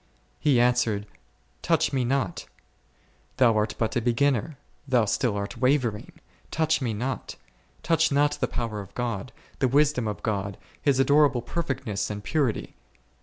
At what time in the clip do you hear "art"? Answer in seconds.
3.55-3.75, 5.37-5.59